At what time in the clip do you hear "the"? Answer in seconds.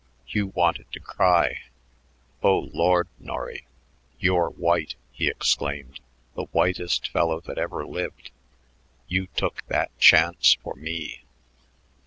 6.33-6.45